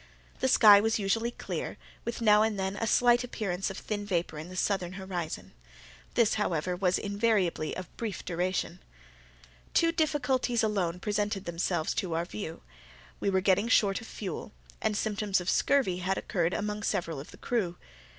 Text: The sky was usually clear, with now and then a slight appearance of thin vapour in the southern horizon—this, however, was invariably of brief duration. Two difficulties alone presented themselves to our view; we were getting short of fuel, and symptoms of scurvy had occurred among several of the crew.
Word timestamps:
The 0.39 0.47
sky 0.47 0.81
was 0.81 0.97
usually 0.97 1.29
clear, 1.29 1.77
with 2.05 2.21
now 2.21 2.41
and 2.41 2.59
then 2.59 2.75
a 2.75 2.87
slight 2.87 3.23
appearance 3.23 3.69
of 3.69 3.77
thin 3.77 4.03
vapour 4.03 4.39
in 4.39 4.49
the 4.49 4.55
southern 4.55 4.93
horizon—this, 4.93 6.33
however, 6.33 6.75
was 6.75 6.97
invariably 6.97 7.77
of 7.77 7.95
brief 7.97 8.25
duration. 8.25 8.79
Two 9.75 9.91
difficulties 9.91 10.63
alone 10.63 10.99
presented 10.99 11.45
themselves 11.45 11.93
to 11.93 12.15
our 12.15 12.25
view; 12.25 12.63
we 13.19 13.29
were 13.29 13.41
getting 13.41 13.67
short 13.67 14.01
of 14.01 14.07
fuel, 14.07 14.53
and 14.81 14.97
symptoms 14.97 15.39
of 15.39 15.51
scurvy 15.51 15.97
had 15.99 16.17
occurred 16.17 16.55
among 16.55 16.81
several 16.81 17.19
of 17.19 17.29
the 17.29 17.37
crew. 17.37 17.77